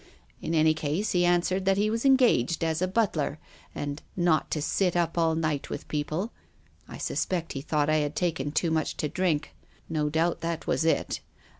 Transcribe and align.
In 0.41 0.55
any 0.55 0.73
case 0.73 1.11
he 1.11 1.25
answered 1.25 1.65
that 1.65 1.77
he 1.77 1.91
was 1.91 2.05
engaged 2.05 2.63
as 2.63 2.81
a 2.81 2.87
butler, 2.87 3.37
and 3.75 4.01
not 4.17 4.49
to 4.49 4.59
sit 4.59 4.95
up 4.95 5.15
all 5.15 5.35
night 5.35 5.69
with 5.69 5.87
people. 5.87 6.31
I 6.87 6.97
suspect 6.97 7.53
he 7.53 7.61
thought 7.61 7.87
I 7.87 7.97
had 7.97 8.15
taken 8.15 8.51
too 8.51 8.71
much 8.71 8.97
to 8.97 9.07
drink. 9.07 9.53
No 9.87 10.09
doubt 10.09 10.41
that 10.41 10.65
was 10.65 10.85
it. 10.85 10.89
I 10.89 10.89
be 10.89 10.97
PROFESSOR 11.03 11.21
GUILDEA. 11.21 11.29